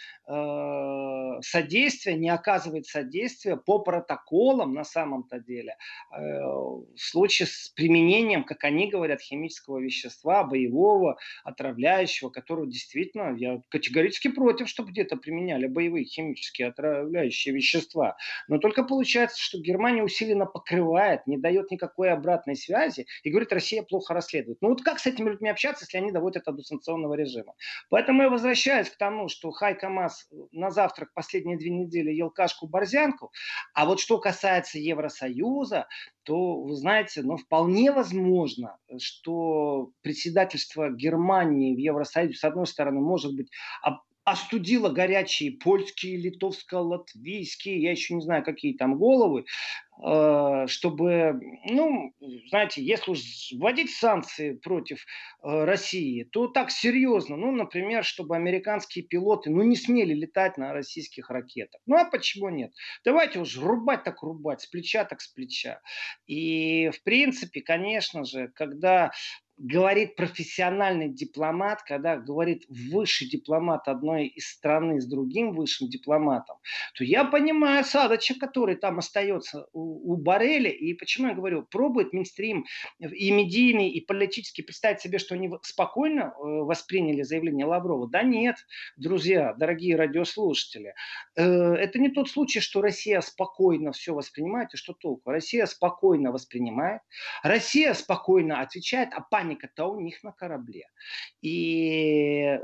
[1.42, 5.76] содействия, не оказывает содействия по протоколам на самом-то деле
[6.12, 13.60] э, в случае с применением, как они говорят, химического вещества, боевого, отравляющего, которого действительно я
[13.68, 18.16] категорически против, чтобы где-то применяли боевые химические отравляющие вещества.
[18.48, 23.82] Но только получается, что Германия усиленно покрывает, не дает никакой обратной связи и говорит, Россия
[23.82, 24.58] плохо расследует.
[24.60, 27.54] Ну вот как с этими людьми общаться, если они доводят это до санкционного режима?
[27.88, 29.88] Поэтому я возвращаюсь к тому, что Хайка
[30.52, 33.30] На завтрак последние две недели ел кашку-борзянку,
[33.74, 35.86] а вот что касается Евросоюза,
[36.22, 43.34] то, вы знаете, ну, вполне возможно, что председательство Германии в Евросоюзе, с одной стороны, может
[43.34, 43.50] быть
[44.24, 49.44] остудила горячие польские, литовско-латвийские, я еще не знаю, какие там головы,
[50.04, 52.12] э, чтобы, ну,
[52.48, 53.20] знаете, если уж
[53.52, 55.04] вводить санкции против
[55.42, 60.72] э, России, то так серьезно, ну, например, чтобы американские пилоты, ну, не смели летать на
[60.72, 61.80] российских ракетах.
[61.86, 62.72] Ну, а почему нет?
[63.04, 65.80] Давайте уж рубать так рубать, с плеча так с плеча.
[66.26, 69.12] И, в принципе, конечно же, когда
[69.60, 76.56] говорит профессиональный дипломат, когда говорит высший дипломат одной из страны с другим высшим дипломатом,
[76.94, 82.14] то я понимаю Садоча, который там остается у, у Барреля, и почему я говорю, пробует
[82.14, 82.64] Минстрим
[82.98, 88.08] и медийный, и политически представить себе, что они спокойно э, восприняли заявление Лаврова.
[88.08, 88.56] Да нет,
[88.96, 90.94] друзья, дорогие радиослушатели,
[91.36, 95.30] э, это не тот случай, что Россия спокойно все воспринимает, и что толку?
[95.30, 97.02] Россия спокойно воспринимает,
[97.42, 100.88] Россия спокойно отвечает, а память механика-то у них на корабле.
[101.42, 102.58] И э,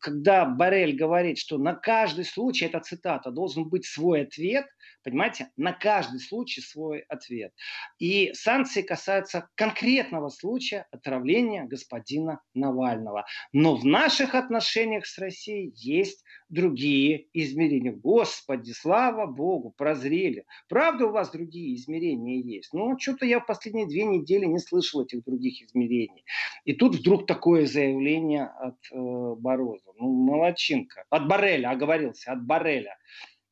[0.00, 4.66] когда Барель говорит, что на каждый случай, это цитата, должен быть свой ответ,
[5.06, 7.52] понимаете, на каждый случай свой ответ.
[8.00, 13.24] И санкции касаются конкретного случая отравления господина Навального.
[13.52, 17.92] Но в наших отношениях с Россией есть другие измерения.
[17.92, 20.44] Господи, слава Богу, прозрели.
[20.68, 22.72] Правда у вас другие измерения есть?
[22.72, 26.24] Ну, что-то я в последние две недели не слышал этих других измерений.
[26.64, 28.96] И тут вдруг такое заявление от э,
[29.38, 29.92] Бороза.
[30.00, 31.04] Ну, молочинка.
[31.10, 32.96] От Барреля, оговорился, от Барреля.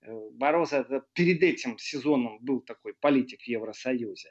[0.06, 4.30] Э, Бороза перед этим сезоном был такой политик в Евросоюзе.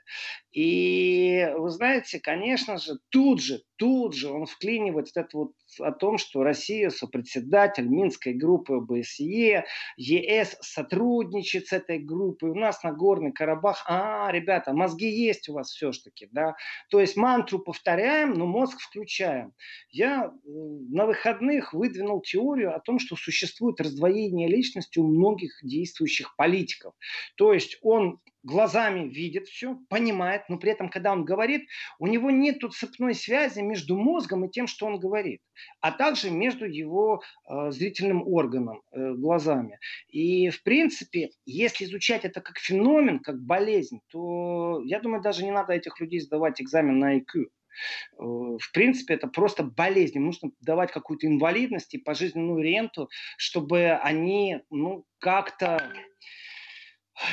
[0.52, 5.92] И вы знаете, конечно же, тут же, тут же он вклинивает вот это вот о
[5.92, 9.66] том, что Россия сопредседатель Минской группы ОБСЕ,
[9.98, 15.54] ЕС сотрудничает с этой группой, у нас на Горный Карабах, а, ребята, мозги есть у
[15.54, 16.56] вас все-таки, да,
[16.90, 19.54] то есть мантру повторяем, но мозг включаем.
[19.90, 20.50] Я э,
[20.90, 26.94] на выходных выдвинул теорию о том, что существует раздвоение личности у многих действующих политиков.
[27.36, 31.68] То есть он глазами видит все, понимает, но при этом, когда он говорит,
[32.00, 35.42] у него нет цепной связи между мозгом и тем, что он говорит,
[35.80, 39.80] а также между его э, зрительным органом, э, глазами.
[40.10, 45.52] И, в принципе, если изучать это как феномен, как болезнь, то, я думаю, даже не
[45.52, 47.48] надо этих людей сдавать экзамен на IQ.
[48.18, 50.18] Э, в принципе, это просто болезнь.
[50.18, 55.92] Им нужно давать какую-то инвалидность и пожизненную ренту, чтобы они ну, как-то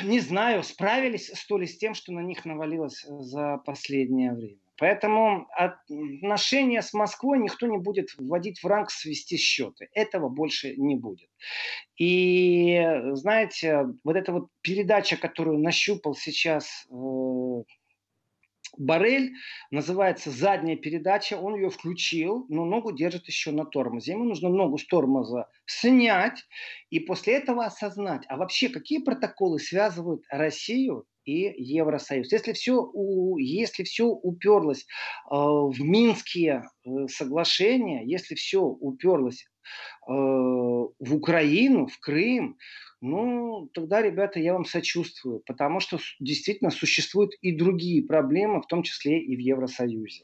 [0.03, 4.57] не знаю, справились что ли с тем, что на них навалилось э, за последнее время.
[4.77, 9.89] Поэтому отношения с Москвой никто не будет вводить в ранг свести счеты.
[9.93, 11.29] Этого больше не будет.
[11.97, 16.93] И знаете, вот эта вот передача, которую нащупал сейчас э,
[18.77, 19.33] Барель,
[19.69, 24.13] называется задняя передача, он ее включил, но ногу держит еще на тормозе.
[24.13, 26.45] Ему нужно ногу с тормоза снять
[26.89, 32.31] и после этого осознать, а вообще какие протоколы связывают Россию и Евросоюз.
[32.31, 32.91] Если все,
[33.37, 41.99] если все уперлось э, в Минские э, соглашения, если все уперлось э, в Украину, в
[41.99, 42.57] Крым,
[43.01, 48.83] ну, тогда, ребята, я вам сочувствую, потому что действительно существуют и другие проблемы, в том
[48.83, 50.23] числе и в Евросоюзе.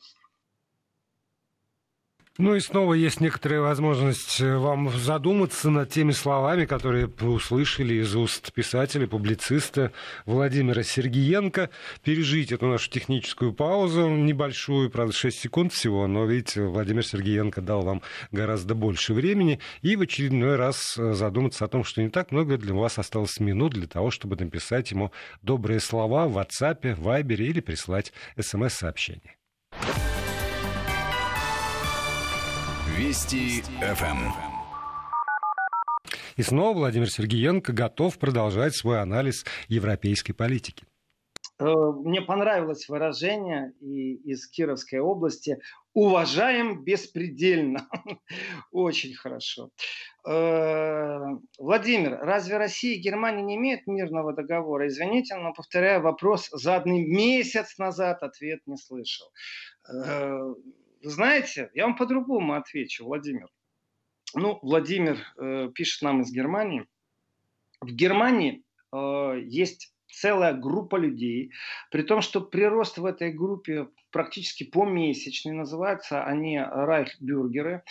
[2.37, 8.15] Ну и снова есть некоторая возможность э, вам задуматься над теми словами, которые услышали из
[8.15, 9.91] уст писателя, публициста
[10.27, 11.71] Владимира Сергиенко.
[12.03, 17.81] Пережить эту нашу техническую паузу небольшую, правда, 6 секунд всего, но, видите, Владимир Сергиенко дал
[17.81, 19.59] вам гораздо больше времени.
[19.81, 23.39] И в очередной раз э, задуматься о том, что не так много для вас осталось
[23.39, 29.37] минут для того, чтобы написать ему добрые слова в WhatsApp, в Viber или прислать смс-сообщение.
[32.97, 34.17] Вести ФМ.
[36.35, 40.87] И снова Владимир Сергеенко готов продолжать свой анализ европейской политики.
[41.59, 45.59] Э, мне понравилось выражение из Кировской области
[45.93, 47.87] «уважаем беспредельно».
[48.71, 49.69] Очень хорошо.
[50.27, 51.19] Э,
[51.59, 54.87] Владимир, разве Россия и Германия не имеют мирного договора?
[54.87, 59.27] Извините, но повторяю вопрос, заданный месяц назад ответ не слышал.
[61.01, 63.49] Э, знаете, я вам по-другому отвечу, Владимир.
[64.33, 65.17] Ну, Владимир
[65.73, 66.85] пишет нам из Германии.
[67.79, 71.53] В Германии есть целая группа людей,
[71.91, 73.87] при том, что прирост в этой группе
[74.17, 77.83] практически помесячный, называются они райхбюргеры.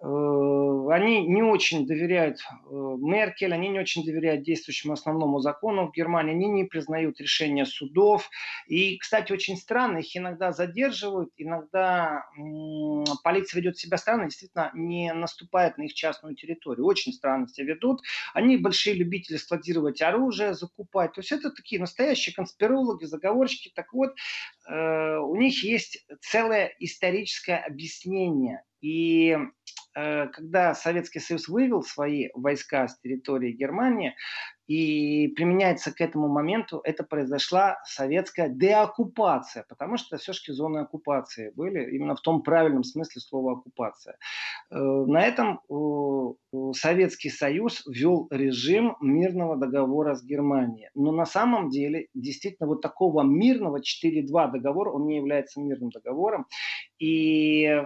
[0.00, 5.92] Э, они не очень доверяют э, Меркель, они не очень доверяют действующему основному закону в
[5.92, 8.28] Германии, они не признают решения судов.
[8.66, 12.24] И, кстати, очень странно, их иногда задерживают, иногда
[13.22, 16.86] полиция ведет себя странно, действительно не наступает на их частную территорию.
[16.86, 18.00] Очень странно себя ведут.
[18.34, 21.12] Они большие любители складировать оружие, закупать.
[21.12, 23.72] То есть это такие настоящие конспирологи, заговорщики.
[23.74, 24.10] Так вот,
[24.70, 28.62] у них есть целое историческое объяснение.
[28.80, 29.36] И
[29.98, 34.14] Э, когда Советский Союз вывел свои войска с территории Германии,
[34.68, 41.96] и применяется к этому моменту, это произошла советская деоккупация, потому что все-таки зоны оккупации были
[41.96, 44.18] именно в том правильном смысле слова оккупация.
[44.70, 45.60] Э, на этом
[46.72, 50.88] Советский Союз ввел режим мирного договора с Германией.
[50.94, 56.46] Но на самом деле, действительно, вот такого мирного 4.2 договора, он не является мирным договором.
[56.98, 57.82] И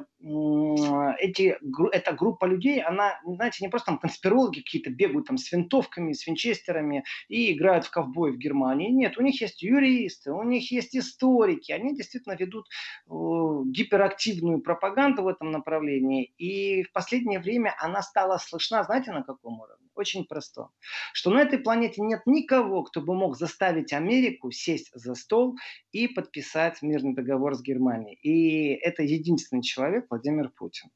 [1.19, 1.59] эти,
[1.93, 6.27] эта группа людей, она, знаете, не просто там конспирологи какие-то бегают там с винтовками, с
[6.27, 8.91] винчестерами и играют в ковбой в Германии.
[8.91, 12.67] Нет, у них есть юристы, у них есть историки, они действительно ведут
[13.07, 16.33] гиперактивную пропаганду в этом направлении.
[16.39, 19.89] И в последнее время она стала слышна, знаете, на каком уровне?
[19.95, 20.69] Очень простом.
[21.13, 25.57] Что на этой планете нет никого, кто бы мог заставить Америку сесть за стол
[25.93, 28.19] и подписать мирный договор с Германией.
[28.23, 30.91] И это единственный человек, Владимир Путин.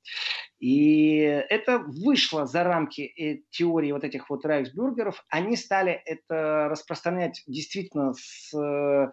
[0.59, 5.25] И это вышло за рамки э, теории вот этих вот райхсбюргеров.
[5.29, 9.11] Они стали это распространять действительно с э,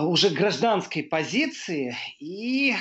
[0.00, 2.74] уже гражданской позиции и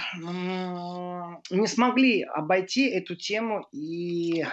[1.49, 4.45] не смогли обойти эту тему и э,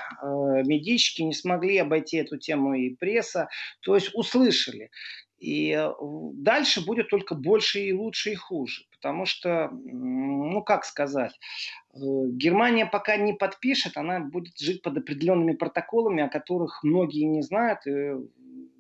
[0.64, 3.48] медички, не смогли обойти эту тему и пресса,
[3.82, 4.90] то есть услышали.
[5.38, 5.92] И э,
[6.34, 8.84] дальше будет только больше и лучше и хуже.
[8.90, 11.38] Потому что, ну как сказать,
[11.87, 17.42] э, Германия пока не подпишет, она будет жить под определенными протоколами, о которых многие не
[17.42, 17.80] знают.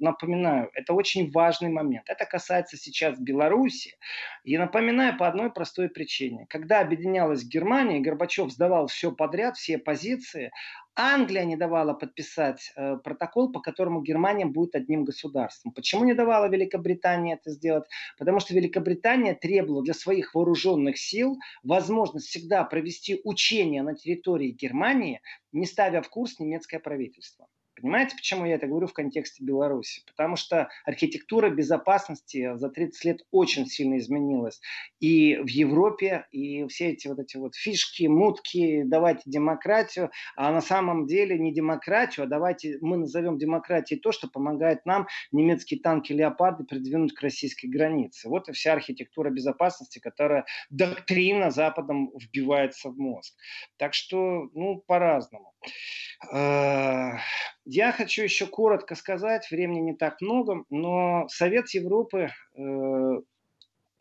[0.00, 2.08] Напоминаю, это очень важный момент.
[2.08, 3.96] Это касается сейчас Беларуси.
[4.44, 6.46] И напоминаю по одной простой причине.
[6.48, 10.52] Когда объединялась Германия, Горбачев сдавал все подряд, все позиции,
[10.94, 15.72] Англия не давала подписать э, протокол, по которому Германия будет одним государством.
[15.72, 17.84] Почему не давала Великобритания это сделать?
[18.18, 25.20] Потому что Великобритания требовала для своих вооруженных сил возможность всегда провести учения на территории Германии,
[25.52, 27.46] не ставя в курс немецкое правительство.
[27.80, 30.02] Понимаете, почему я это говорю в контексте Беларуси?
[30.06, 34.60] Потому что архитектура безопасности за 30 лет очень сильно изменилась.
[35.00, 40.60] И в Европе, и все эти вот эти вот фишки, мутки, давайте демократию, а на
[40.60, 46.12] самом деле не демократию, а давайте мы назовем демократией то, что помогает нам немецкие танки
[46.12, 48.28] «Леопарды» придвинуть к российской границе.
[48.28, 53.34] Вот и вся архитектура безопасности, которая доктрина Западом вбивается в мозг.
[53.76, 55.54] Так что, ну, по-разному.
[57.70, 63.20] Я хочу еще коротко сказать, времени не так много, но Совет Европы э,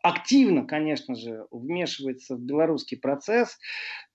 [0.02, 3.58] активно, конечно же, вмешивается в белорусский процесс.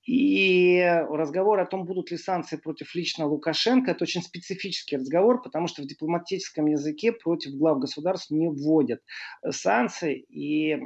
[0.06, 5.68] И разговор о том, будут ли санкции против лично Лукашенко, это очень специфический разговор, потому
[5.68, 9.02] что в дипломатическом языке против глав государств не вводят
[9.50, 10.26] санкции.
[10.30, 10.78] И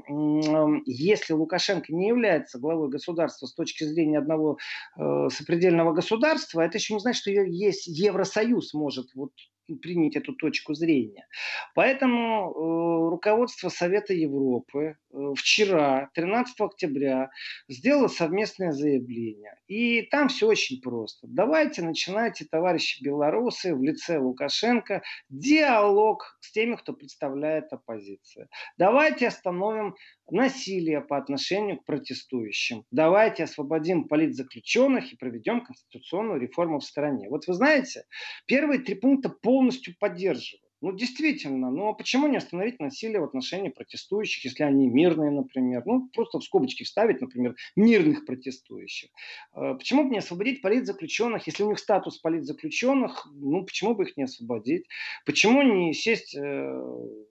[0.85, 4.59] если Лукашенко не является главой государства с точки зрения одного
[4.97, 9.31] э, сопредельного государства, это еще не значит, что есть Евросоюз может вот
[9.75, 11.27] принять эту точку зрения.
[11.75, 17.29] Поэтому э, руководство Совета Европы э, вчера, 13 октября,
[17.67, 19.55] сделало совместное заявление.
[19.67, 21.27] И там все очень просто.
[21.27, 28.47] Давайте начинайте, товарищи белорусы, в лице Лукашенко, диалог с теми, кто представляет оппозицию.
[28.77, 29.95] Давайте остановим
[30.29, 32.83] насилие по отношению к протестующим.
[32.91, 37.29] Давайте освободим политзаключенных и проведем конституционную реформу в стране.
[37.29, 38.03] Вот вы знаете,
[38.45, 40.66] первые три пункта полностью поддерживаю.
[40.79, 45.81] Ну, действительно, но почему не остановить насилие в отношении протестующих, если они мирные, например?
[45.85, 49.09] Ну, просто в скобочки вставить, например, мирных протестующих.
[49.55, 54.17] Э, почему бы не освободить политзаключенных, если у них статус политзаключенных, ну, почему бы их
[54.17, 54.85] не освободить?
[55.25, 56.81] Почему не сесть э,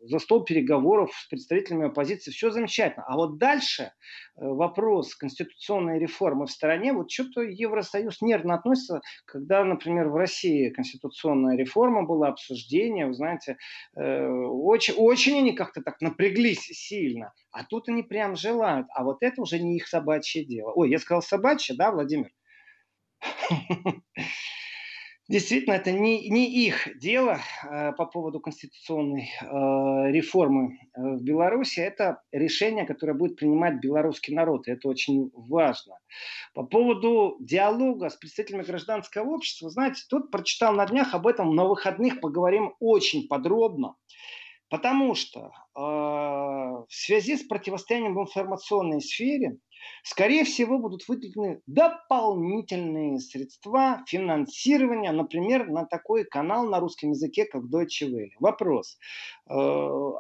[0.02, 2.32] за стол переговоров с представителями оппозиции?
[2.32, 3.04] Все замечательно.
[3.06, 3.90] А вот дальше э,
[4.36, 11.56] вопрос конституционной реформы в стороне, вот что-то Евросоюз нервно относится, когда, например, в России конституционная
[11.56, 13.58] реформа была, обсуждение, вы знаете, знаете,
[13.96, 17.32] э, очень, очень они как-то так напряглись сильно.
[17.52, 18.86] А тут они прям желают.
[18.94, 20.72] А вот это уже не их собачье дело.
[20.74, 22.30] Ой, я сказал собачье, да, Владимир?
[25.28, 29.46] Действительно, это не, не их дело э, по поводу конституционной э,
[30.12, 31.80] реформы э, в Беларуси.
[31.80, 34.68] Это решение, которое будет принимать белорусский народ.
[34.68, 35.98] И это очень важно.
[36.54, 41.64] По поводу диалога с представителями гражданского общества, знаете, тут прочитал на днях об этом на
[41.64, 43.96] выходных, поговорим очень подробно.
[44.68, 49.58] Потому что э, в связи с противостоянием в информационной сфере
[50.02, 57.64] скорее всего, будут выделены дополнительные средства финансирования, например, на такой канал на русском языке, как
[57.64, 58.30] Deutsche Welle.
[58.40, 58.98] Вопрос.
[59.48, 59.54] Э,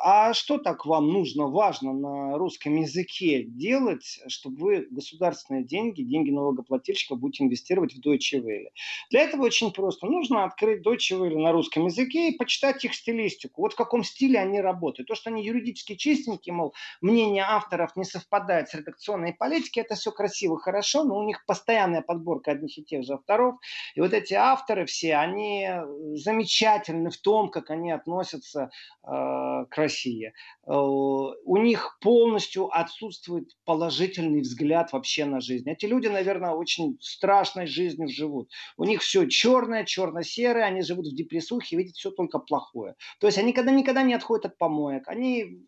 [0.02, 6.30] а что так вам нужно, важно на русском языке делать, чтобы вы государственные деньги, деньги
[6.30, 8.68] налогоплательщика будете инвестировать в Deutsche Welle?
[9.10, 10.06] Для этого очень просто.
[10.06, 13.62] Нужно открыть Deutsche Welle на русском языке и почитать их стилистику.
[13.62, 15.08] Вот в каком стиле они работают.
[15.08, 20.12] То, что они юридически чистенькие, мол, мнение авторов не совпадает с редакционной политикой, это все
[20.12, 23.56] красиво, хорошо, но у них постоянная подборка одних и тех же авторов.
[23.94, 25.68] И вот эти авторы все, они
[26.14, 28.70] замечательны в том, как они относятся
[29.02, 30.32] э, к России.
[30.66, 35.68] Э, у них полностью отсутствует положительный взгляд вообще на жизнь.
[35.70, 38.50] Эти люди, наверное, очень страшной жизнью живут.
[38.76, 42.94] У них все черное, черно-серое, они живут в депрессухе, видят все только плохое.
[43.20, 45.08] То есть они никогда-никогда не отходят от помоек.
[45.08, 45.66] Они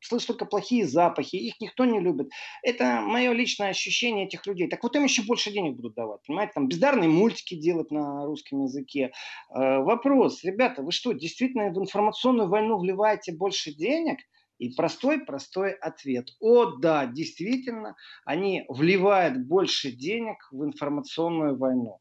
[0.00, 2.30] слышат только плохие запахи, их никто не любит.
[2.62, 4.68] Это мое личное ощущение этих людей.
[4.68, 8.62] Так вот им еще больше денег будут давать, понимаете, там бездарные мультики делать на русском
[8.62, 9.12] языке.
[9.54, 14.18] Э, вопрос, ребята, вы что, действительно в информационную войну вливаете больше денег–
[14.60, 16.28] и простой-простой ответ.
[16.38, 17.96] О, да, действительно,
[18.26, 21.98] они вливают больше денег в информационную войну.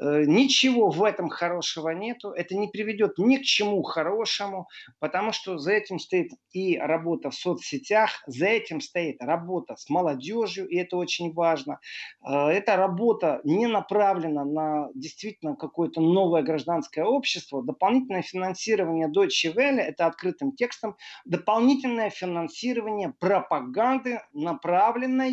[0.00, 2.30] Э, ничего в этом хорошего нету.
[2.30, 4.68] Это не приведет ни к чему хорошему,
[5.00, 10.66] потому что за этим стоит и работа в соцсетях, за этим стоит работа с молодежью,
[10.66, 11.78] и это очень важно.
[12.26, 17.62] Э, эта работа не направлена на действительно какое-то новое гражданское общество.
[17.62, 20.96] Дополнительное финансирование Deutsche Welle, это открытым текстом,
[21.26, 25.28] дополнительное огромное финансирование пропаганды, направленное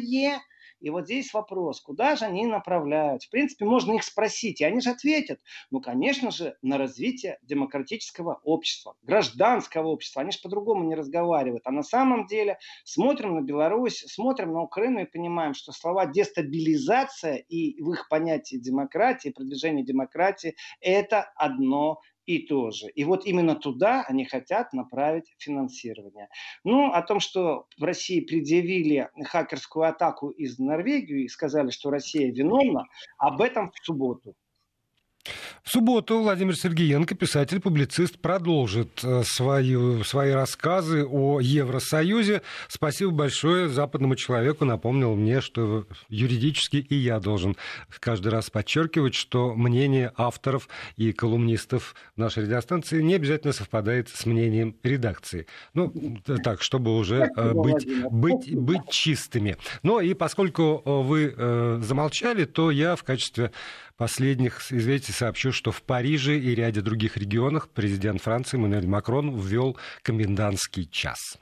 [0.82, 3.24] и вот здесь вопрос, куда же они направляют?
[3.24, 5.39] В принципе, можно их спросить, и они же ответят.
[5.72, 10.22] Ну, конечно же, на развитие демократического общества, гражданского общества.
[10.22, 11.66] Они же по-другому не разговаривают.
[11.66, 17.36] А на самом деле смотрим на Беларусь, смотрим на Украину и понимаем, что слова дестабилизация
[17.36, 22.90] и в их понятии демократии, продвижение демократии– это одно и то же.
[22.90, 26.30] И вот именно туда они хотят направить финансирование.
[26.64, 32.32] Ну, о том, что в России предъявили хакерскую атаку из Норвегии и сказали, что Россия
[32.32, 32.86] виновна,
[33.18, 34.36] об этом в субботу.
[35.64, 42.44] В субботу Владимир Сергеенко, писатель-публицист, продолжит э, свои, свои рассказы о Евросоюзе.
[42.68, 44.64] Спасибо большое западному человеку.
[44.66, 47.58] Напомнил мне, что юридически и я должен
[48.00, 54.76] каждый раз подчеркивать, что мнение авторов и колумнистов нашей радиостанции не обязательно совпадает с мнением
[54.84, 55.48] редакции.
[55.74, 55.92] Ну,
[56.44, 59.58] так, чтобы уже э, быть, быть, быть чистыми.
[59.82, 63.52] Но и поскольку э, вы замолчали, то я в качестве
[63.98, 69.78] последних известий сообщу, что в Париже и ряде других регионах президент Франции Мануэль Макрон ввел
[70.04, 71.34] комендантский час.